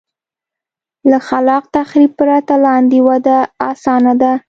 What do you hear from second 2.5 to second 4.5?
لاندې وده اسانه ده.